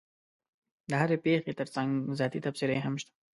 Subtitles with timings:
[0.89, 1.89] د هرې پېښې ترڅنګ
[2.19, 3.13] ذاتي تبصرې هم شته.